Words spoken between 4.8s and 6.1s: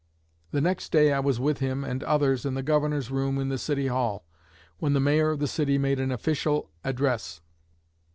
the Mayor of the city made